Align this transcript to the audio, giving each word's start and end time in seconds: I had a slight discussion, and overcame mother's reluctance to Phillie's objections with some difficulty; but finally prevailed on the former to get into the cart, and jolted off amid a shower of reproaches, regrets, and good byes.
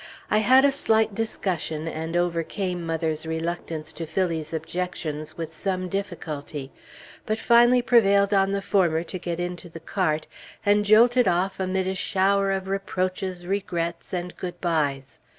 I 0.31 0.39
had 0.39 0.65
a 0.65 0.71
slight 0.71 1.13
discussion, 1.13 1.87
and 1.87 2.17
overcame 2.17 2.83
mother's 2.83 3.27
reluctance 3.27 3.93
to 3.93 4.07
Phillie's 4.07 4.51
objections 4.51 5.37
with 5.37 5.53
some 5.53 5.89
difficulty; 5.89 6.71
but 7.27 7.37
finally 7.37 7.83
prevailed 7.83 8.33
on 8.33 8.51
the 8.51 8.63
former 8.63 9.03
to 9.03 9.19
get 9.19 9.39
into 9.39 9.69
the 9.69 9.79
cart, 9.79 10.25
and 10.65 10.85
jolted 10.85 11.27
off 11.27 11.59
amid 11.59 11.85
a 11.85 11.93
shower 11.93 12.51
of 12.51 12.67
reproaches, 12.67 13.45
regrets, 13.45 14.11
and 14.11 14.35
good 14.37 14.59
byes. 14.59 15.19